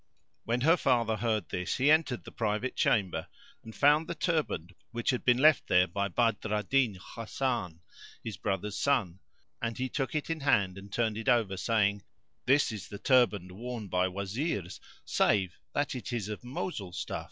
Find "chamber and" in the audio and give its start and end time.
2.75-3.75